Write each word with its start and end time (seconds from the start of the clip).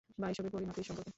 বা 0.17 0.25
এসবের 0.29 0.51
পরিণতি 0.51 0.81
সম্পর্কে। 0.83 1.09